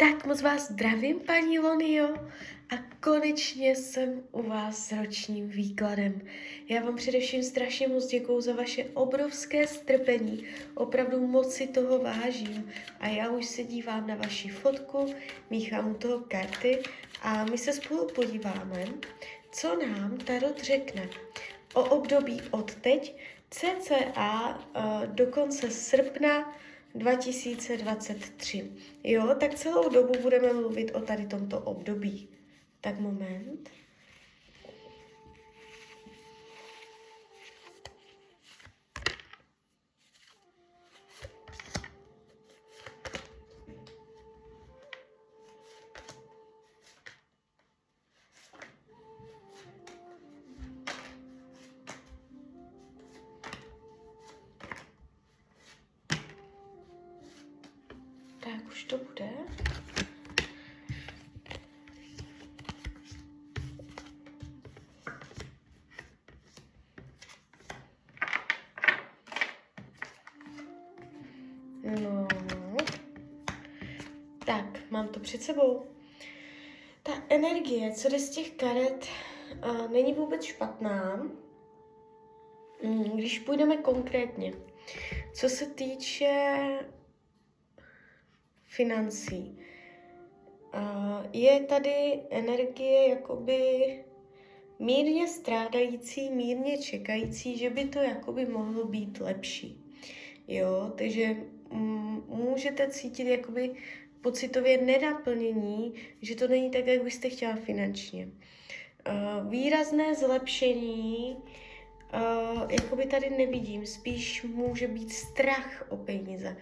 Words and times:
Tak 0.00 0.26
moc 0.26 0.42
vás 0.42 0.70
zdravím, 0.70 1.20
paní 1.20 1.58
Lonio, 1.58 2.14
a 2.70 2.76
konečně 3.00 3.76
jsem 3.76 4.22
u 4.32 4.42
vás 4.42 4.88
s 4.88 4.92
ročním 4.92 5.48
výkladem. 5.48 6.20
Já 6.68 6.82
vám 6.82 6.96
především 6.96 7.42
strašně 7.42 7.88
moc 7.88 8.06
děkuju 8.06 8.40
za 8.40 8.52
vaše 8.52 8.84
obrovské 8.94 9.66
strpení, 9.66 10.44
opravdu 10.74 11.26
moc 11.26 11.52
si 11.52 11.66
toho 11.66 11.98
vážím. 11.98 12.70
A 13.00 13.08
já 13.08 13.30
už 13.30 13.46
se 13.46 13.64
dívám 13.64 14.06
na 14.06 14.14
vaši 14.14 14.48
fotku, 14.48 15.14
míchám 15.50 15.90
u 15.90 15.94
toho 15.94 16.18
karty 16.28 16.78
a 17.22 17.44
my 17.44 17.58
se 17.58 17.72
spolu 17.72 18.08
podíváme, 18.14 18.84
co 19.52 19.78
nám 19.86 20.18
Tarot 20.18 20.62
řekne 20.62 21.08
o 21.74 21.84
období 21.84 22.42
od 22.50 22.74
teď, 22.74 23.16
cca 23.50 24.58
uh, 24.76 25.06
do 25.06 25.26
konce 25.26 25.70
srpna 25.70 26.54
2023. 26.94 28.72
Jo, 29.04 29.34
tak 29.40 29.54
celou 29.54 29.88
dobu 29.88 30.12
budeme 30.22 30.52
mluvit 30.52 30.90
o 30.94 31.00
tady 31.00 31.26
tomto 31.26 31.60
období. 31.60 32.28
Tak 32.80 33.00
moment. 33.00 33.70
Už 58.80 58.84
to 58.84 58.98
bude. 58.98 59.28
No. 72.02 72.28
Tak, 74.46 74.90
mám 74.90 75.08
to 75.08 75.20
před 75.20 75.42
sebou. 75.42 75.86
Ta 77.02 77.12
energie, 77.28 77.92
co 77.92 78.08
jde 78.08 78.18
z 78.18 78.30
těch 78.30 78.50
karet, 78.50 79.06
uh, 79.64 79.90
není 79.90 80.12
vůbec 80.14 80.44
špatná. 80.44 81.16
Mm, 82.82 83.02
Když 83.16 83.38
půjdeme 83.38 83.76
konkrétně, 83.76 84.52
co 85.34 85.48
se 85.48 85.66
týče 85.66 86.64
financí, 88.70 89.58
je 91.32 91.60
tady 91.60 92.20
energie 92.30 93.08
jakoby 93.08 93.60
mírně 94.78 95.28
strádající, 95.28 96.30
mírně 96.30 96.78
čekající, 96.78 97.58
že 97.58 97.70
by 97.70 97.84
to 97.84 97.98
jakoby 97.98 98.46
mohlo 98.46 98.84
být 98.84 99.20
lepší. 99.20 99.84
Jo, 100.48 100.92
takže 100.96 101.36
mm, 101.72 102.24
můžete 102.28 102.88
cítit 102.90 103.26
jakoby 103.26 103.70
pocitově 104.20 104.82
nenaplnění, 104.82 105.94
že 106.22 106.36
to 106.36 106.48
není 106.48 106.70
tak, 106.70 106.86
jak 106.86 107.04
byste 107.04 107.28
chtěla 107.28 107.56
finančně. 107.56 108.28
Výrazné 109.48 110.14
zlepšení 110.14 111.36
jakoby 112.68 113.06
tady 113.06 113.30
nevidím, 113.30 113.86
spíš 113.86 114.42
může 114.42 114.88
být 114.88 115.12
strach 115.12 115.86
o 115.88 115.96
peníze, 115.96 116.56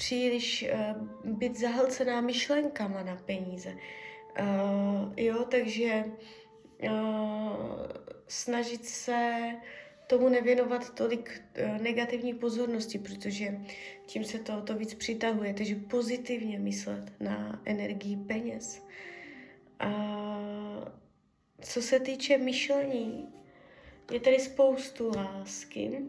příliš 0.00 0.64
uh, 1.24 1.32
být 1.32 1.58
zahlcená 1.58 2.20
myšlenkama 2.20 3.02
na 3.02 3.16
peníze. 3.16 3.70
Uh, 3.70 5.12
jo, 5.16 5.44
takže 5.44 6.04
uh, 6.82 6.90
snažit 8.28 8.84
se 8.84 9.40
tomu 10.06 10.28
nevěnovat 10.28 10.94
tolik 10.94 11.42
uh, 11.62 11.82
negativní 11.82 12.34
pozornosti, 12.34 12.98
protože 12.98 13.60
tím 14.06 14.24
se 14.24 14.38
to, 14.38 14.60
to 14.62 14.74
víc 14.74 14.94
přitahuje. 14.94 15.54
Takže 15.54 15.74
pozitivně 15.74 16.58
myslet 16.58 17.12
na 17.20 17.62
energii 17.64 18.16
peněz. 18.16 18.82
A 19.80 19.90
co 21.60 21.82
se 21.82 22.00
týče 22.00 22.38
myšlení, 22.38 23.28
je 24.12 24.20
tady 24.20 24.38
spoustu 24.38 25.12
lásky, 25.16 26.00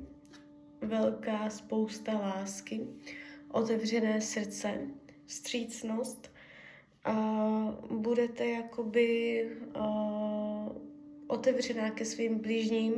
velká 0.81 1.49
spousta 1.49 2.13
lásky, 2.13 2.87
otevřené 3.51 4.21
srdce, 4.21 4.87
vstřícnost. 5.25 6.31
A 7.05 7.13
budete 7.89 8.45
jakoby 8.45 9.45
uh, 9.75 10.69
otevřená 11.27 11.91
ke 11.91 12.05
svým 12.05 12.39
blížním 12.39 12.93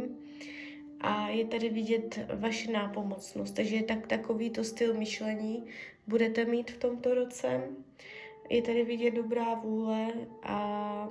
a 1.01 1.29
je 1.29 1.45
tady 1.45 1.69
vidět 1.69 2.19
vaše 2.35 2.71
nápomocnost. 2.71 3.55
Takže 3.55 3.83
tak 3.83 4.07
takovýto 4.07 4.63
styl 4.63 4.93
myšlení 4.93 5.63
budete 6.07 6.45
mít 6.45 6.71
v 6.71 6.77
tomto 6.77 7.13
roce. 7.13 7.63
Je 8.49 8.61
tady 8.61 8.83
vidět 8.83 9.11
dobrá 9.11 9.53
vůle 9.53 10.13
a 10.43 11.09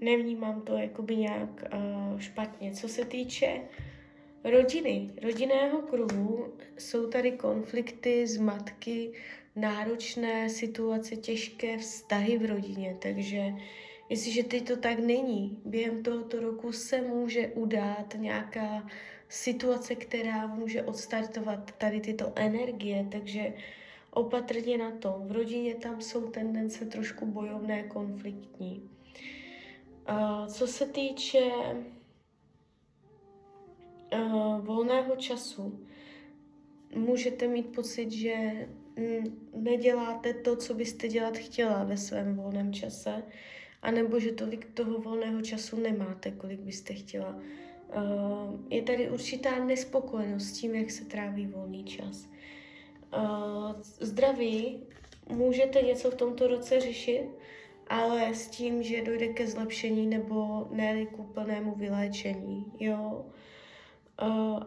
nevnímám 0.00 0.60
to 0.60 0.76
jakoby 0.76 1.16
nějak 1.16 1.64
uh, 1.74 2.18
špatně. 2.18 2.72
Co 2.72 2.88
se 2.88 3.04
týče 3.04 3.60
rodiny, 4.50 5.10
rodinného 5.22 5.78
kruhu, 5.78 6.54
jsou 6.78 7.06
tady 7.06 7.32
konflikty, 7.32 8.26
zmatky, 8.26 9.12
náročné 9.56 10.48
situace, 10.48 11.16
těžké 11.16 11.78
vztahy 11.78 12.38
v 12.38 12.44
rodině, 12.44 12.96
takže 13.02 13.54
jestliže 14.08 14.42
teď 14.42 14.68
to 14.68 14.76
tak 14.76 14.98
není, 14.98 15.60
během 15.64 16.02
tohoto 16.02 16.40
roku 16.40 16.72
se 16.72 17.00
může 17.00 17.48
udát 17.48 18.14
nějaká 18.18 18.86
situace, 19.28 19.94
která 19.94 20.46
může 20.46 20.82
odstartovat 20.82 21.72
tady 21.78 22.00
tyto 22.00 22.32
energie, 22.34 23.06
takže 23.12 23.52
opatrně 24.10 24.78
na 24.78 24.90
to. 24.90 25.22
V 25.26 25.32
rodině 25.32 25.74
tam 25.74 26.00
jsou 26.00 26.28
tendence 26.28 26.84
trošku 26.84 27.26
bojovné, 27.26 27.82
konfliktní. 27.82 28.90
Co 30.48 30.66
se 30.66 30.86
týče 30.86 31.40
volného 34.60 35.16
času, 35.16 35.86
můžete 36.94 37.48
mít 37.48 37.66
pocit, 37.66 38.12
že 38.12 38.34
mm, 38.96 39.48
neděláte 39.54 40.34
to, 40.34 40.56
co 40.56 40.74
byste 40.74 41.08
dělat 41.08 41.36
chtěla 41.36 41.84
ve 41.84 41.96
svém 41.96 42.36
volném 42.36 42.72
čase, 42.72 43.22
anebo 43.82 44.20
že 44.20 44.32
tolik 44.32 44.66
toho 44.74 44.98
volného 44.98 45.42
času 45.42 45.80
nemáte, 45.80 46.30
kolik 46.30 46.60
byste 46.60 46.94
chtěla. 46.94 47.38
Uh, 47.96 48.60
je 48.70 48.82
tady 48.82 49.10
určitá 49.10 49.64
nespokojenost 49.64 50.44
s 50.44 50.52
tím, 50.52 50.74
jak 50.74 50.90
se 50.90 51.04
tráví 51.04 51.46
volný 51.46 51.84
čas. 51.84 52.28
Uh, 53.16 53.72
zdraví 54.00 54.82
můžete 55.28 55.82
něco 55.82 56.10
v 56.10 56.14
tomto 56.14 56.46
roce 56.46 56.80
řešit, 56.80 57.24
ale 57.88 58.34
s 58.34 58.48
tím, 58.48 58.82
že 58.82 59.04
dojde 59.04 59.28
ke 59.28 59.46
zlepšení 59.46 60.06
nebo 60.06 60.68
ne 60.70 61.06
k 61.06 61.18
úplnému 61.18 61.74
vyléčení, 61.74 62.64
jo. 62.80 63.24
Uh, 63.26 63.32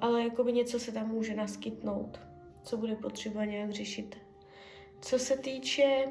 ale 0.02 0.24
jakoby 0.24 0.54
něco 0.54 0.80
se 0.80 0.92
tam 0.92 1.08
může 1.08 1.36
naskytnout, 1.36 2.20
co 2.64 2.78
bude 2.78 2.96
potřeba 2.96 3.46
nějak 3.46 3.72
řešit. 3.72 4.18
Co 5.02 5.20
se 5.20 5.38
týče 5.38 6.06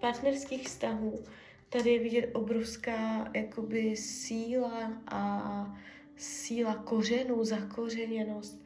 partnerských 0.00 0.66
vztahů, 0.66 1.24
tady 1.68 1.90
je 1.90 1.98
vidět 1.98 2.30
obrovská 2.32 3.30
jakoby 3.34 3.96
síla 3.96 4.92
a 5.06 5.76
síla 6.16 6.74
kořenů, 6.74 7.44
zakořeněnost. 7.44 8.64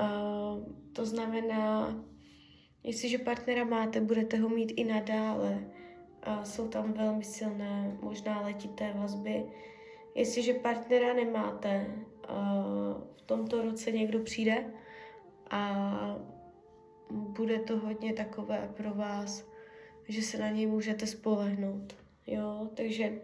Uh, 0.00 0.72
to 0.92 1.06
znamená, 1.06 1.96
jestliže 2.84 3.18
partnera 3.18 3.64
máte, 3.64 4.00
budete 4.00 4.36
ho 4.36 4.48
mít 4.48 4.72
i 4.76 4.84
nadále. 4.84 5.64
Uh, 6.26 6.42
jsou 6.42 6.68
tam 6.68 6.92
velmi 6.92 7.24
silné, 7.24 7.98
možná 8.02 8.40
letité 8.40 8.92
vazby. 8.96 9.44
Jestliže 10.14 10.54
partnera 10.54 11.14
nemáte, 11.14 11.86
uh, 12.30 12.77
tomto 13.28 13.62
roce 13.62 13.92
někdo 13.92 14.18
přijde 14.18 14.64
a 15.50 16.20
bude 17.10 17.58
to 17.58 17.78
hodně 17.78 18.12
takové 18.12 18.70
pro 18.76 18.94
vás, 18.94 19.46
že 20.08 20.22
se 20.22 20.38
na 20.38 20.50
něj 20.50 20.66
můžete 20.66 21.06
spolehnout. 21.06 21.96
Jo, 22.26 22.68
takže 22.74 23.20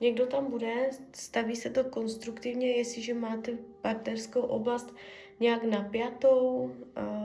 někdo 0.00 0.26
tam 0.26 0.50
bude, 0.50 0.90
staví 1.12 1.56
se 1.56 1.70
to 1.70 1.84
konstruktivně, 1.84 2.70
jestliže 2.70 3.14
máte 3.14 3.52
partnerskou 3.80 4.40
oblast 4.40 4.94
nějak 5.40 5.64
napjatou, 5.64 6.72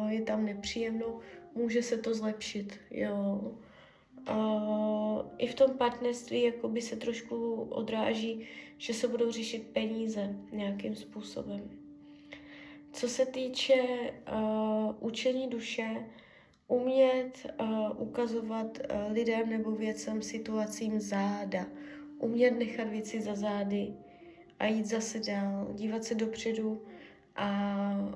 je 0.08 0.22
tam 0.22 0.46
nepříjemnou, 0.46 1.20
může 1.56 1.82
se 1.84 1.98
to 1.98 2.14
zlepšit, 2.14 2.80
jo. 2.92 3.52
I 5.38 5.48
v 5.48 5.56
tom 5.56 5.78
partnerství 5.78 6.44
jakoby 6.44 6.82
se 6.82 6.96
trošku 6.96 7.54
odráží, 7.70 8.48
že 8.78 8.94
se 8.94 9.08
budou 9.08 9.32
řešit 9.32 9.68
peníze 9.74 10.36
nějakým 10.52 10.96
způsobem. 10.96 11.83
Co 12.94 13.10
se 13.10 13.26
týče 13.26 13.84
uh, 14.34 14.96
učení 15.00 15.48
duše, 15.48 16.06
Umět 16.68 17.54
uh, 17.62 18.02
ukazovat 18.02 18.78
uh, 18.78 19.12
lidem 19.12 19.50
nebo 19.50 19.72
věcem, 19.72 20.22
situacím 20.22 21.00
záda. 21.00 21.66
Umět 22.20 22.52
nechat 22.52 22.88
věci 22.88 23.22
za 23.22 23.36
zády 23.36 23.94
a 24.60 24.66
jít 24.66 24.86
zase 24.86 25.20
dál, 25.20 25.68
dívat 25.74 26.04
se 26.04 26.16
dopředu 26.16 26.82
a, 27.36 27.48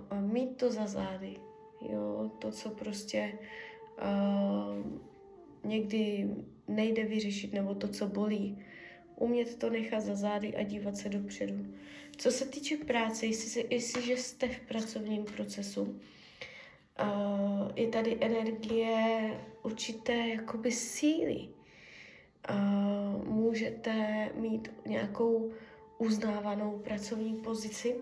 a 0.10 0.22
mít 0.22 0.58
to 0.58 0.72
za 0.72 0.88
zády. 0.88 1.36
Jo, 1.90 2.32
to, 2.40 2.52
co 2.52 2.70
prostě 2.70 3.40
uh, 4.02 4.86
někdy 5.64 6.30
nejde 6.68 7.06
vyřešit, 7.06 7.54
nebo 7.54 7.76
to, 7.76 7.88
co 7.88 8.08
bolí. 8.08 8.66
Umět 9.20 9.56
to 9.56 9.70
nechat 9.70 10.00
za 10.00 10.16
zády 10.16 10.56
a 10.56 10.64
dívat 10.64 10.98
se 10.98 11.10
dopředu. 11.10 11.66
Co 12.18 12.32
se 12.32 12.46
týče 12.46 12.78
práce, 12.78 13.26
jestli, 13.26 13.66
jestliže 13.70 14.18
jste 14.18 14.48
v 14.48 14.60
pracovním 14.60 15.24
procesu, 15.24 15.82
uh, 15.82 17.72
je 17.76 17.88
tady 17.88 18.18
energie 18.22 19.32
určité 19.64 20.28
jakoby 20.28 20.72
síly. 20.72 21.48
Uh, 22.50 23.28
můžete 23.28 24.30
mít 24.36 24.72
nějakou 24.86 25.52
uznávanou 25.98 26.80
pracovní 26.80 27.36
pozici, 27.36 27.96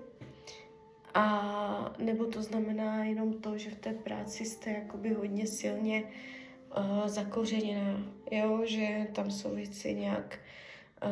a 1.13 1.95
nebo 1.97 2.25
to 2.25 2.43
znamená 2.43 3.05
jenom 3.05 3.33
to, 3.33 3.57
že 3.57 3.69
v 3.69 3.79
té 3.79 3.93
práci 3.93 4.45
jste 4.45 4.69
jakoby 4.69 5.13
hodně 5.13 5.47
silně 5.47 6.03
uh, 6.77 7.07
zakořeněná, 7.07 8.03
jo, 8.31 8.61
že 8.65 9.07
tam 9.13 9.31
jsou 9.31 9.55
věci 9.55 9.93
nějak 9.93 10.39
uh, 10.39 10.45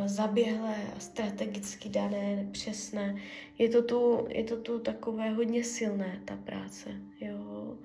zaběhlé 0.05 0.75
a 0.95 0.99
strategicky 0.99 1.89
dané, 1.89 2.35
nepřesné. 2.35 3.15
Je 3.57 3.69
to, 3.69 3.83
tu, 3.83 4.27
je 4.29 4.43
to 4.43 4.57
tu 4.57 4.79
takové 4.79 5.29
hodně 5.29 5.63
silné, 5.63 6.21
ta 6.25 6.35
práce, 6.35 6.89
jo. 7.21 7.77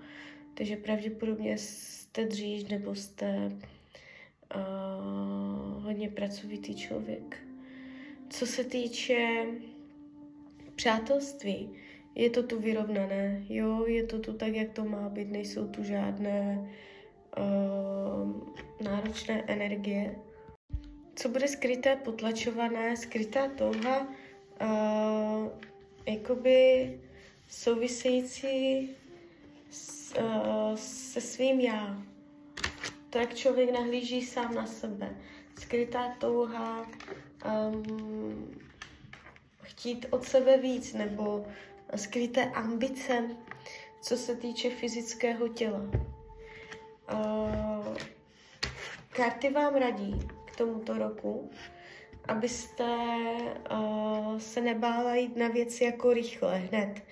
Takže 0.55 0.77
pravděpodobně 0.77 1.59
jste 1.59 2.25
dříž 2.25 2.65
nebo 2.65 2.95
jste 2.95 3.53
uh, 4.55 5.83
hodně 5.83 6.09
pracovitý 6.09 6.75
člověk. 6.75 7.39
Co 8.31 8.47
se 8.47 8.65
týče 8.65 9.47
přátelství, 10.75 11.71
je 12.15 12.31
to 12.31 12.43
tu 12.43 12.61
vyrovnané, 12.61 13.45
jo, 13.49 13.87
je 13.87 14.07
to 14.07 14.19
tu 14.19 14.33
tak, 14.33 14.55
jak 14.55 14.73
to 14.73 14.85
má 14.85 15.09
být, 15.09 15.31
nejsou 15.31 15.69
tu 15.69 15.85
žádné 15.85 16.71
uh, 17.39 18.33
náročné 18.85 19.45
energie. 19.47 20.17
Co 21.19 21.29
bude 21.29 21.49
skryté, 21.49 21.97
potlačované, 21.97 22.97
skrytá 22.97 23.49
touha, 23.49 24.01
uh, 24.01 25.49
jakoby 26.07 27.01
související 27.49 28.91
s, 29.71 30.15
uh, 30.19 30.77
se 30.77 31.21
svým 31.21 31.61
já. 31.61 32.03
To, 33.11 33.19
jak 33.19 33.35
člověk 33.35 33.73
nahlíží 33.73 34.23
sám 34.23 34.55
na 34.55 34.67
sebe. 34.67 35.17
Skrytá 35.61 36.17
touha 36.19 36.87
um, 37.67 38.61
chtít 39.63 40.07
od 40.11 40.25
sebe 40.25 40.57
víc, 40.57 40.93
nebo 40.93 41.47
skryté 41.97 42.45
ambice, 42.45 43.29
co 44.03 44.17
se 44.17 44.37
týče 44.37 44.71
fyzického 44.71 45.49
těla. 45.49 45.83
Uh, 47.13 47.97
karty 49.11 49.51
vám 49.51 49.75
radí 49.75 50.38
tomuto 50.59 50.99
roku, 50.99 51.51
abyste 52.29 52.85
uh, 53.71 54.39
se 54.39 54.61
nebála 54.61 55.15
jít 55.15 55.37
na 55.37 55.49
věci 55.49 55.85
jako 55.85 56.13
rychle, 56.13 56.59
hned. 56.59 57.03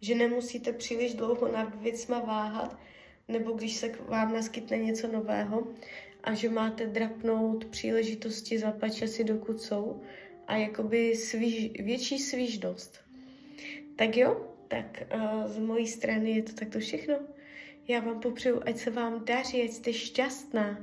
Že 0.00 0.14
nemusíte 0.14 0.72
příliš 0.72 1.14
dlouho 1.14 1.52
nad 1.52 1.74
věcma 1.82 2.20
váhat, 2.20 2.78
nebo 3.28 3.52
když 3.52 3.76
se 3.76 3.88
k 3.88 4.08
vám 4.08 4.32
naskytne 4.32 4.76
něco 4.76 5.08
nového 5.08 5.66
a 6.24 6.34
že 6.34 6.48
máte 6.48 6.86
drapnout 6.86 7.64
příležitosti 7.64 8.58
za 8.58 8.74
časy, 8.94 9.24
dokud 9.24 9.60
jsou 9.60 10.02
a 10.46 10.56
jakoby 10.56 11.16
svíž, 11.16 11.70
větší 11.80 12.18
svížnost. 12.18 13.00
Tak 13.96 14.16
jo, 14.16 14.54
tak 14.68 15.02
uh, 15.14 15.46
z 15.46 15.58
mojí 15.58 15.86
strany 15.86 16.30
je 16.30 16.42
to 16.42 16.52
takto 16.52 16.78
všechno. 16.78 17.14
Já 17.88 18.00
vám 18.00 18.20
popřeju, 18.20 18.62
ať 18.66 18.76
se 18.76 18.90
vám 18.90 19.24
daří, 19.24 19.62
ať 19.62 19.70
jste 19.70 19.92
šťastná. 19.92 20.82